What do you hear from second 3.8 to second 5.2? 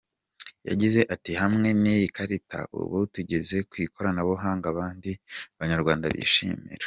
ikoranabuhanga abandi